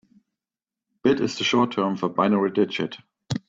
Bit 1.03 1.19
is 1.19 1.37
the 1.37 1.43
short 1.43 1.73
term 1.73 1.95
for 1.95 2.09
binary 2.09 2.49
digit. 2.49 2.97